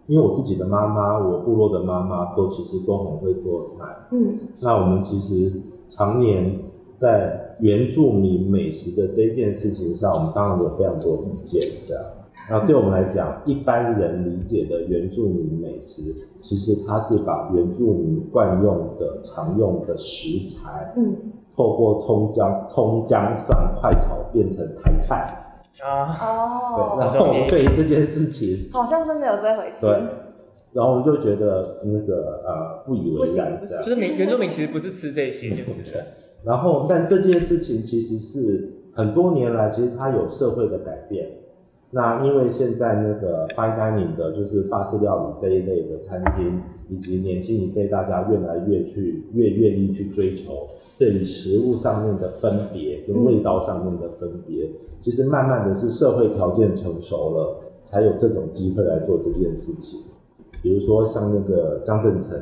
[0.07, 3.85] 因为我自己的妈妈，我部落的妈妈都其实都很会做菜。
[4.12, 5.53] 嗯，那我们其实
[5.88, 6.61] 常年。
[6.96, 12.05] 在原住民美食的这件事情上，我们当然有非常多意见，这样。
[12.51, 21.17] 那对我们来讲，一般人理解的原住民美食，其实它是把原住民惯用的、常用的食材，嗯，
[21.57, 25.40] 透过葱姜、葱姜蒜、快炒变成台菜。
[25.83, 29.87] 啊，哦，然后对于这件事情，好像真的有这回事。
[29.87, 30.24] 对。
[30.75, 35.97] 然后我们就觉得那个呃不以为然，就是民原住民其实不是吃这些，就是
[36.45, 41.31] 然后，但这件事情其实是很多年来，其实它有社会的改变。
[41.93, 50.67] 那因为现在那个 fine dining 的，就是法式料理这一类的餐厅，以及年轻一辈大家越来越去越愿意去追求
[50.99, 54.69] 对于食物上面的分别跟味道上面的分别，
[55.03, 60.01] 其实慢慢的是社会条件成熟了，才有这种机会来做这件事情。
[60.64, 62.35] 比如说像那个张正成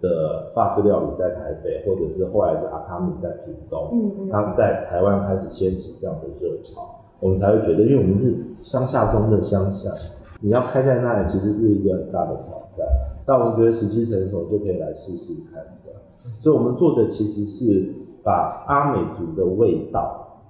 [0.00, 6.82] 的法式料理在台北，或者是后来是阿卡米在屏东，嗯嗯，他在台湾开始掀起这样的热潮，
[7.20, 9.92] 我们才会觉得，因为我们是乡下中的乡下，
[10.40, 12.84] 你要开在那里其实是一个很大的挑战。
[13.24, 16.00] 但我们觉得时机成熟就可以来试试看，这样。
[16.40, 17.94] 所以我们做的其实是
[18.24, 20.40] 把阿美族的味道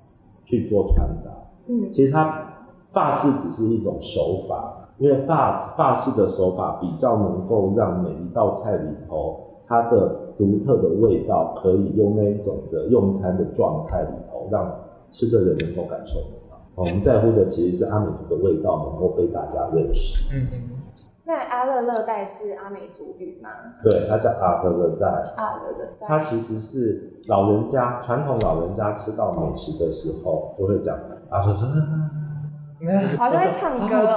[0.47, 1.31] 去做传达。
[1.67, 2.55] 嗯，其实它
[2.89, 4.79] 法式只是一种手法。
[5.03, 14.73] 因为法法式的手法比较能够让每一道菜里头它的独特的味道，可以用那一种的用餐的状态里头，让
[15.11, 16.57] 吃的人能够感受得到。
[16.77, 20.25] 我们在乎的其实是阿美族的味道能够被大家认识。
[20.33, 20.47] 嗯
[21.25, 23.49] 那阿乐乐带是阿美族语吗？
[23.83, 25.07] 对，它叫阿乐乐带。
[25.37, 26.07] 阿乐乐带。
[26.07, 30.97] 它其实是老人家传统老人家吃到美食的时候就会讲
[31.31, 31.59] 阿乐乐。
[33.17, 34.13] 好像在唱歌，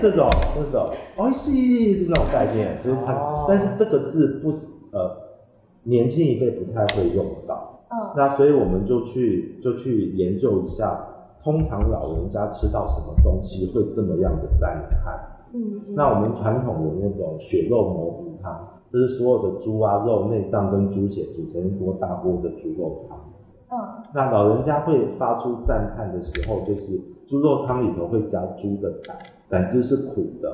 [0.00, 4.50] 这种这种，哦，是是那种概念，就是他，但是这个字不
[4.96, 5.10] 呃，
[5.82, 11.04] 年轻一辈不太会用到，嗯，那所以我们就去就去研究一下，
[11.42, 15.18] 通常老人家吃到什么东西会这么样的赞叹，
[15.52, 23.18] 嗯，那我们传统的那种血肉蘑菇汤，就是所有的猪啊肉内脏跟猪血组成一锅大锅的猪肉汤，
[23.70, 27.17] 嗯，那老人家会发出赞叹的时候，就是。
[27.28, 29.16] 猪肉汤里头会加猪的胆，
[29.50, 30.50] 胆汁是苦的，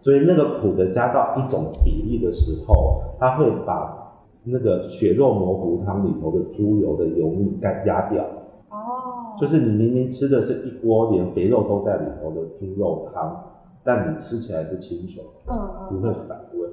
[0.00, 8.24] 所以那个苦的加到一种比例的时候，它会把那个血肉模糊汤里头的猪油的油腻干压掉。
[8.70, 13.44] 哦，就是你明明吃的是一锅连肥肉都在里头的猪肉汤，
[13.84, 15.52] 但你吃起来是清爽，嗯
[15.90, 16.66] 嗯，不会反胃。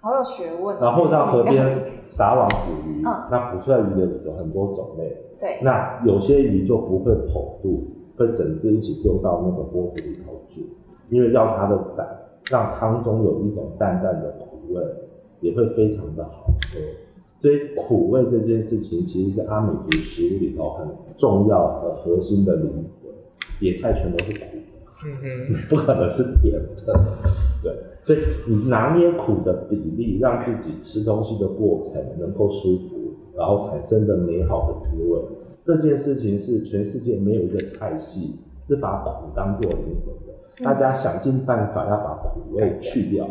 [0.00, 0.78] 好有学问。
[0.78, 1.66] 然后到河边
[2.06, 7.97] 撒网捕鱼，嗯，那捕出来鱼的有很多种类，对，那有些鱼就不会剖肚。
[8.18, 10.60] 会整只一起丢到那个锅子里头煮，
[11.08, 12.06] 因为要它的胆
[12.50, 14.82] 让汤中有一种淡淡的苦味，
[15.40, 16.80] 也会非常的好喝。
[17.36, 23.12] 所以苦味这件事情其实是阿美族食物里头很重要和核心的灵魂。
[23.60, 27.00] 野菜全都是苦的，嗯不可能是甜的。
[27.62, 27.72] 对，
[28.04, 35.20] 所以你拿捏苦的比例，让自己吃东西的过程能够舒服，然后产生的美好的滋味，
[35.68, 40.64] 这件事情是全世界没有一个菜系是把苦当做灵魂的。
[40.64, 43.28] 大家想尽办法要把苦味去掉。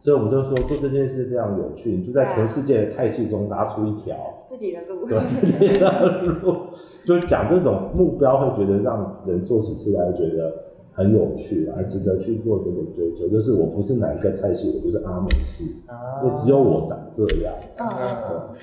[0.00, 4.16] 所以我们就说做这件事非常有趣，你就在全世界的菜系中拿出一条
[4.48, 6.56] 自己的路，对自己的路，
[7.04, 10.54] 就讲这种目标，会觉得让人做起事来觉得
[10.92, 13.28] 很有趣，而值得去做这个追求。
[13.28, 17.52] 就是我不是哪一个菜系，我就是阿美式，啊因为只有我长这样。
[17.76, 18.56] 嗯嗯嗯，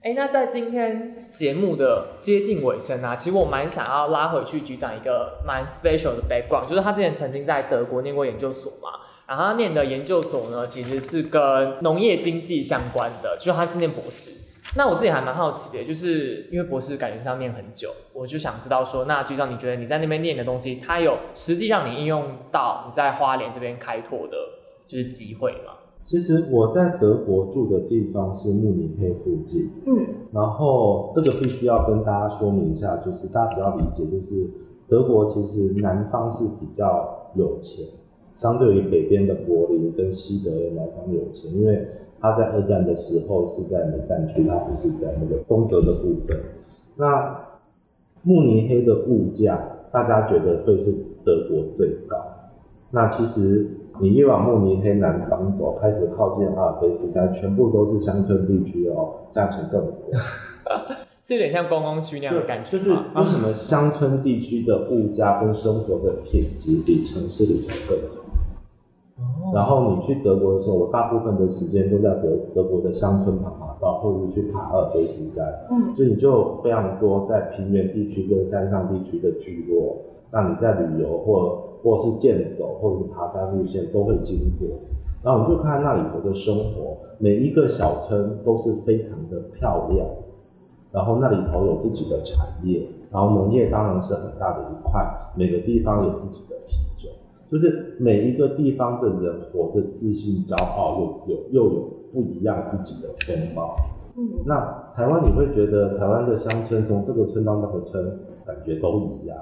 [0.00, 8.90] 哎，那在今天节目的接近尾声啊，其实我蛮想要拉回去局长一个蛮 special 的 background，就是他之前曾经在德国念过研究所嘛，
[9.26, 14.30] 然后他念的研究所呢，其实是跟农业经济相关的，就是他是念博士。
[14.76, 24.36] 那我自己还蛮好奇的，就是因为博士感觉是要念很久，我就想知道说，那局长你觉得你在那边念的东西，它有实际让你应用到你在花莲这边开拓的，
[24.86, 25.72] 就是机会吗？
[26.08, 34.48] 其实我在德国住的地方是慕尼黑附近，嗯，然后这个必须要跟大家说明一下，就是大家比较理解，就是
[34.88, 37.84] 德国其实南方是比较有钱，
[38.34, 41.86] 相对于北边的柏林跟西德的南方有钱，因为
[42.18, 46.34] 他在二战的时候是在美战区，他不是在那个东德的部分。
[46.96, 47.38] 那
[48.22, 50.90] 慕尼黑的物价，大家觉得会是
[51.22, 52.16] 德国最高。
[52.90, 53.68] 那其实
[54.00, 59.94] 你越往慕尼黑南方走，开始靠近阿尔卑斯山，全部都是乡村地区哦，价钱更贵。
[61.22, 69.52] 是有点像观光区那样的感觉就是为什么乡村地区的物价跟生活的品质比城市里头更好？
[69.52, 75.44] 然后你去德国的时候，我大部分的时间都在德德国的乡村拍拍照，或者是去爬阿尔卑斯山。
[75.70, 79.96] 嗯，所以你就有非常多在平原地区跟山上地区的聚落，
[80.30, 84.68] 那你在旅游或或是健走或者是爬山路线都会经过。
[85.22, 90.06] 然后你就看那里头的生活，每一个小村都是非常的漂亮，
[90.92, 95.04] 然后那里头有自己的产业，然后农业当然是很大的一块，
[95.36, 97.08] 每个地方有自己的啤酒，
[97.50, 103.74] 就是每一个地方的人活得自信、骄傲，又自由又有不一样自己的风貌。
[104.16, 108.18] 嗯，那台湾你会觉得台湾的乡村从这个村到那个村，
[108.48, 109.36] 感觉都一样，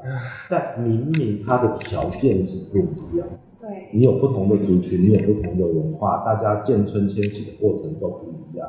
[0.50, 3.28] 但明明它的条件是不一样。
[3.60, 8.68] 对，你有不同的族群，你有不同的文化，大家建村迁徙的过程都不一样。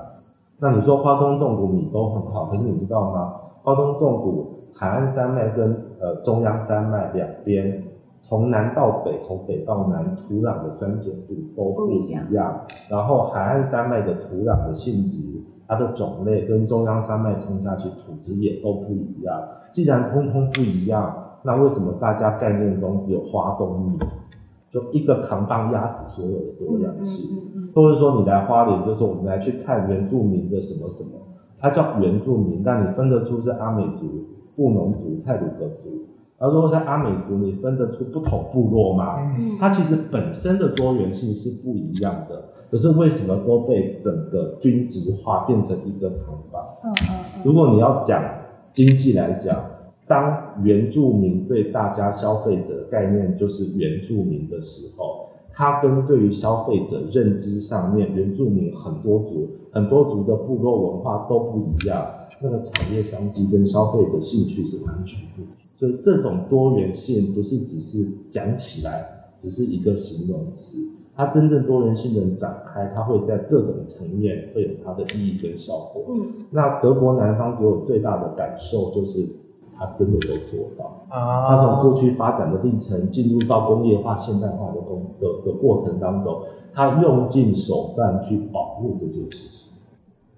[0.60, 3.34] 那你说花东纵谷米都很好，可是你知道吗？
[3.64, 7.84] 花东纵谷海岸山脉跟呃中央山脉两边，
[8.22, 12.62] 从南到北，从北到南，土壤的酸碱度都不一样。
[12.90, 19.36] 然后海岸山脉的土壤的性质，它的种类跟中央山脉冲下去土质也都不一样。
[19.72, 24.00] 既然通通不一样，那为什么大家概念中只有花东米？
[24.70, 31.22] 就一个扛棒压死所有的多样性，嗯嗯或者说你来花莲，就是我们来去看原住民的什么什么，
[31.58, 34.06] 它叫原住民，但你分得出是阿美族、
[34.58, 35.90] 布农族、泰鲁格族。
[36.38, 39.20] 而如果在阿美族，你分得出不同部落吗？
[39.40, 46.66] 嗯它其实本身的多元性是不一样的，可是为什么都被整个均值化变成一个扛棒？
[46.84, 48.24] 嗯嗯如果你要讲
[48.74, 49.58] 经济来讲，
[50.08, 62.06] 当原住民对大家消费者概念就是原住民的时候，它跟对于消费者认知上面，原住民很多族、很多族的部落文化都不一样，
[62.42, 65.54] 那个产业商机跟消费的兴趣是完全不一样。
[65.74, 69.06] 所以这种多元性不是只是讲起来
[69.38, 70.78] 只是一个形容词，
[71.18, 76.04] 它真正多元性的展开，它会在各种层面会有它的意义跟效果。
[76.10, 79.28] 嗯那德国南方给我最大的感受就是，
[79.76, 81.06] 它真的有做到。
[81.10, 86.40] 啊它从过去发展的历程，进入到工业化、现代化的工的的过程当中，
[86.74, 89.67] 它用尽手段去保护这件事情。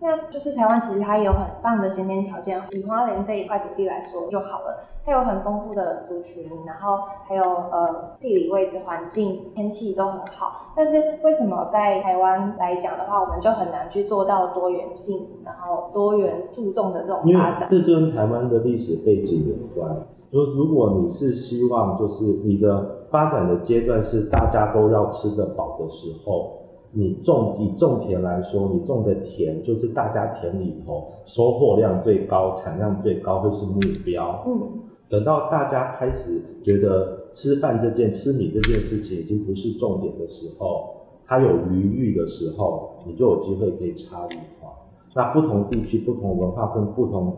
[0.01, 10.71] 那就是台湾其实它也有很棒的先天条件，以花莲这一块土地来说就好了，它有很丰富的族群，然后还有呃地理位置、环境、天气都很好。
[10.75, 17.67] 但是为什么在台湾来讲的话，我们就很难去做到多元性，然后多元注重的这种发展？
[17.69, 19.95] 这跟台湾的历史背景有关。
[20.31, 26.58] 就如果你是希望，就是你的发展的阶段是大家都要吃得饱的时候，
[26.91, 34.43] 你种以种田来说，你种的田就是大家田里头收获量最高、产量最高会是目标。
[34.47, 40.87] 嗯等到大家开始觉得吃饭这件、吃米这件事情已经不是重点的时候，
[41.25, 44.71] 它有余裕的时候，你就有机会可以差异化。
[45.15, 47.35] 那不同地区、不同文化跟不同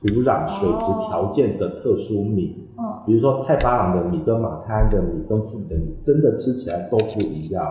[0.00, 7.64] 土壤、水质条件的特殊米，嗯，比如说太巴朗的米跟马泰安的米跟富的米，真的吃起来都不一样。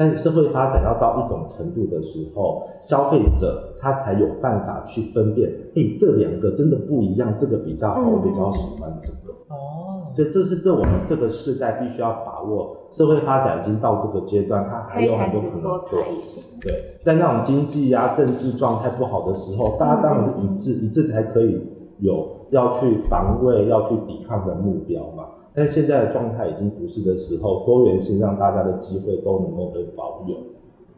[0.00, 9.34] 但社会发展要到一种程度的时候，消费者他才有办法去分辨，诶，这两个真的不一样，这个比较好，我比较喜欢这个。
[9.48, 12.74] 哦，所以这是这我们这个世代必须要把握。
[12.90, 16.00] 社会发展已经到这个阶段，它还有很多可能始做差做。
[16.00, 16.58] 异性。
[16.62, 16.72] 对，
[17.04, 21.60] 在那种经济啊、政治状态不好的时候，大家当然是一致，一致才可以
[21.98, 25.24] 有要去防卫、要去抵抗的目标嘛。
[25.60, 30.34] 但现在的状态已经不是的时候，多元性让大家的机会都能够被保有。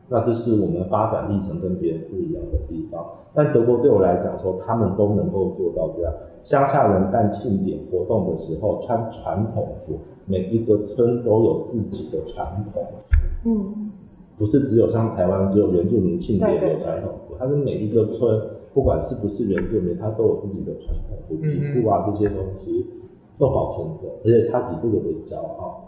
[0.08, 3.04] 那这是我们发展历程跟别人不一样的地方。
[3.34, 6.12] 但德国对我来讲说，他们都能够做到这样。
[6.44, 13.16] 乡下人办庆典活动的时候穿传统服，每一个村都有自己的传统服。
[13.44, 13.90] 嗯，
[14.38, 18.40] 不是只有像台湾只有原住民庆典有传统服，它是每一个村，
[18.72, 22.86] 不管是不是原住民，它都有自己的传统服，嗯皮裤啊这些东西
[23.38, 25.80] 都保存着，而且他以这个为骄傲。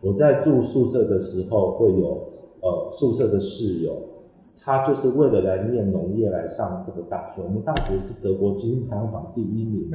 [0.00, 2.06] 我在住宿舍的时候，会有
[2.60, 3.92] 呃宿舍的室友，
[4.62, 7.42] 他就是为了来念农业来上这个大学。
[7.42, 8.54] 我们大学是德国
[8.88, 9.90] 排行榜第一名，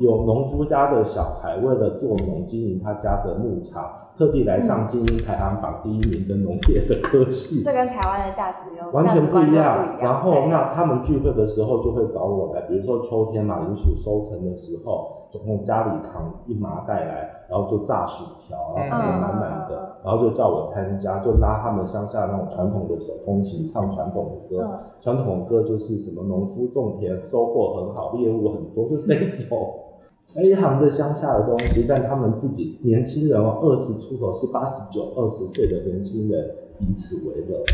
[0.00, 7.62] 有农夫家的小孩为了做农经营他家的牧场，特地来上精英排行榜第一名的农业的科系。
[7.62, 9.98] 这跟台湾的价值有完全不一样。
[10.00, 29.14] 然后那他们聚会的时候就会找我来，比如说秋天马铃薯收成的时候，就从家里扛一麻袋来，然后就炸薯条，然后满满的，然后就叫我参加，就拉他们乡下那种传统的手风琴唱传统的歌嗯，传统的歌就是什么农夫种田收获很好，猎物很多，就这
[29.48, 29.82] 种。
[30.26, 36.50] 非常的乡下的东西，但他们自己年轻人哦，二十出头是八十九、二十岁的年轻人
[36.80, 37.64] 以此为乐，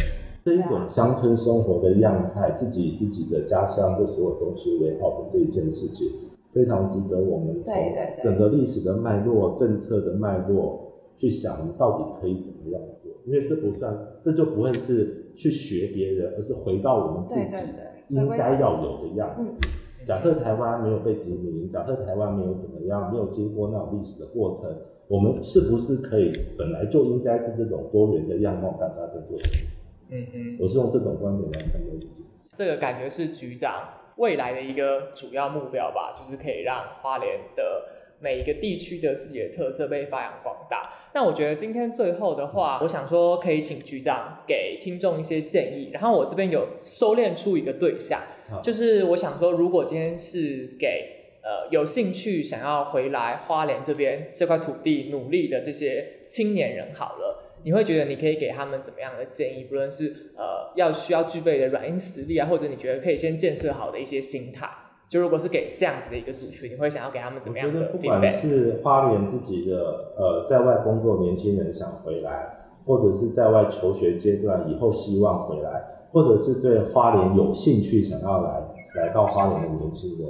[0.44, 6.09] 这一种乡村生活的样态，自己以自己的家乡的所有东西为傲的这一件事情，
[6.53, 7.74] 非常值得我们从
[8.22, 13.11] 整个历史的脉络、政策的脉络去想，到底可以怎么样做？
[13.24, 17.66] 因为这不算，这就不会是去学别人，而是回到我们自己，
[18.09, 19.57] 应该要有的样子。
[20.03, 24.76] 嗯假设台湾没有被殖民，假设台湾没有怎么样，没有经过那种历史的过程，
[25.09, 29.64] 我们是不是可以本来就应该是这种多元的样貌，大家在做事？
[30.11, 32.24] 嗯嗯，我是用这种观点来看这个事情。
[32.53, 37.84] 这个感觉是局长未来的一个主要目标吧，就是可以让花莲的
[38.20, 40.90] 每一个地区的自己的特色被发扬光大。
[41.14, 48.26] 那我觉得今天最后的话，我想说可以请局长给听众一些建议，然后我这边有收敛出一个对象好，
[48.61, 57.38] 就是我想说，如果今天是给呃有兴趣想要回来花莲这边这块土地努力的这些青年人，好了。
[57.64, 59.62] 你会觉得你可以给他们怎么样的建议？
[59.68, 64.68] 不论是呃要需要具备的软硬实力啊，或者你觉得可以先建设好的一些心态。
[65.09, 69.76] 就如果是给这样子的一个族群，你会想要给他们怎么样的我觉得不管是花莲自己的
[70.16, 78.50] 呃在外工作年轻人想回来，或者是在外求学阶段以后希望回来，或者是对花莲有兴趣想要来
[78.94, 80.28] 来到花莲的年轻人，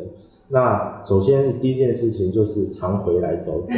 [0.49, 3.67] 那首先第一件事情就是常回来走走。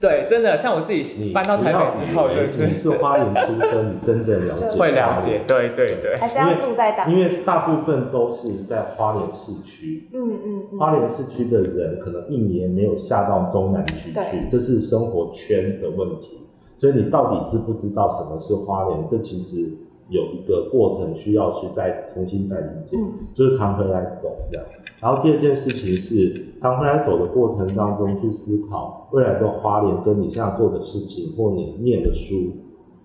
[0.00, 5.40] 对，真的像我自己你搬到台北之后，不要以为真的是你是花莲出生，你真的了解 会了解。
[5.44, 7.12] 对对对，还是要住在当地。
[7.12, 16.46] 因为大部分都是在花莲市区，嗯嗯嗯，花莲市区的人可能一年没有下到中南区去对，这是生活圈的问题。
[16.76, 19.04] 所以你到底知不知道什么是花莲？
[19.08, 19.68] 这其实
[20.10, 24.66] 有一个过程需要去再重新再理解，嗯就是常回来走这样。
[25.00, 32.34] 然后第二件事情是，常回来走的过程当中去思考未来的花莲跟你现在做的事情或你念的书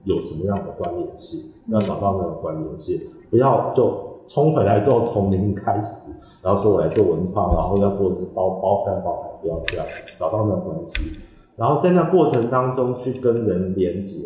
[0.06, 3.00] 有什么样的关联性，要找到那个关联性，
[3.30, 9.86] 不要就冲回来之后从零开始，然后说我来做文创，然后要做包包山包海，不要这样，
[10.18, 11.18] 找到那个关系，
[11.56, 14.18] 然后在那过程当中去跟人连接。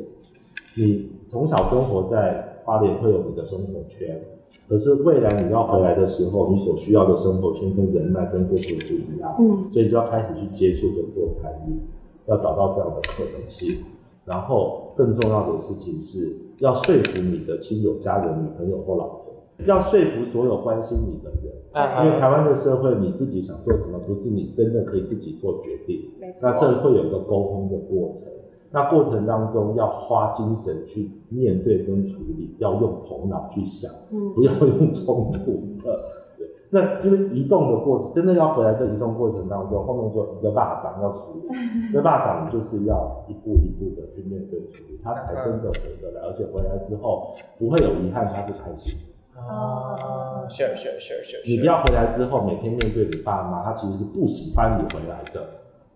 [0.76, 4.22] 你从小生活在花莲会有你的生活圈，
[4.68, 11.80] 可是未来你要回来的时候，你所需要的生活圈跟人脉跟过去不一样，嗯所以就要开始去接触跟做参与，
[12.26, 13.78] 要找到这样的可能性。
[14.26, 19.34] 然后更重要的事情是要说服你的亲友、家人、女朋友或老婆，
[19.66, 21.54] 要说服所有关心你的人。
[21.72, 26.12] 啊因为台湾的社会，你自己想做什么，不是你真的可以自己做决定。
[26.20, 26.60] 没错那。
[26.60, 28.28] 这会有一个沟通的过程。
[28.72, 35.52] 那过程当中要花精神去面对跟处理，要用头脑去想，嗯不要用冲突
[35.84, 36.04] 的。
[36.38, 41.48] 对，那因为移动的过程，真的要回来这移动过程当中，后面就一个霸掌要处理，
[41.92, 49.42] 这霸掌就是要一步一步的去面对处理，他才真的回得来，而且回来之后不会有遗憾，他是开心的。
[49.42, 55.46] 哦，是是是是，你不要回来之后每天面对你爸妈，他其实是不喜欢你回来的，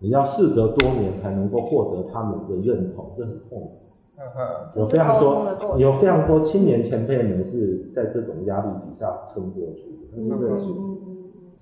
[0.02, 3.78] 你要事隔多年才能够获得他们的认同，这很痛苦。
[4.74, 9.82] 有非常多有非常多青年前辈们是在这种压力底下撑过去
[10.12, 10.66] 的，那是。
[10.66, 11.52] 嗯嗯嗯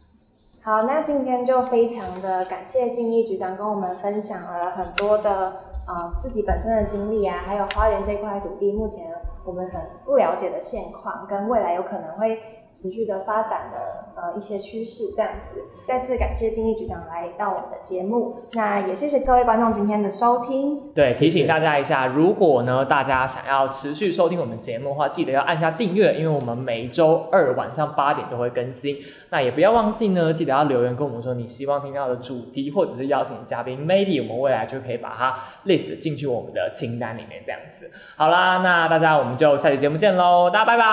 [0.63, 5.53] 好，那今天就非常的感谢静义局长跟我们分享了很多的
[5.89, 9.07] 呃自己本身的经历啊，还有花园这块土地目前
[9.47, 12.37] 我们很不了解的现况，跟未来有可能会
[12.73, 15.61] 持续的发展的呃一些趋势这样子。
[15.89, 20.93] 再次感谢静义局长来到我们的节目，那也谢谢各位观众今天的收听。
[20.95, 28.97] 对，提醒大家一下，如果呢大家想要持续收听我们节目的话，记得要按下订阅，因为我们每周二晚上八点都会更新。
[29.31, 35.35] 那也不要忘记呢，记得要留言跟我们说你希望听到的主题，或者是邀请嘉宾，maybe 我们未来就可以把它
[35.67, 37.91] list 进去我们的清单里面，这样子。
[38.17, 40.85] 好啦，那大家我们就下期节目见喽，大家拜拜。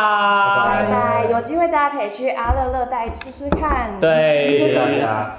[0.65, 3.99] 拜拜拜，有机会大家可以去阿乐乐带吃吃看。
[3.99, 5.37] 对，谢谢大家。